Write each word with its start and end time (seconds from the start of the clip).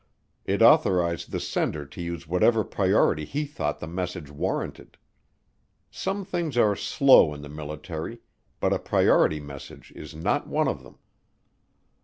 It 0.45 0.63
authorized 0.63 1.29
the 1.29 1.39
sender 1.39 1.85
to 1.85 2.01
use 2.01 2.27
whatever 2.27 2.63
priority 2.63 3.23
he 3.23 3.45
thought 3.45 3.77
the 3.79 3.85
message 3.85 4.31
warranted. 4.31 4.97
Some 5.91 6.25
things 6.25 6.57
are 6.57 6.75
slow 6.75 7.35
in 7.35 7.43
the 7.43 7.49
military, 7.49 8.17
but 8.59 8.73
a 8.73 8.79
priority 8.79 9.39
message 9.39 9.93
is 9.95 10.15
not 10.15 10.47
one 10.47 10.67
of 10.67 10.81
them. 10.81 10.97